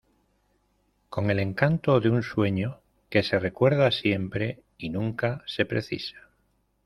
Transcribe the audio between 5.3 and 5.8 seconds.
se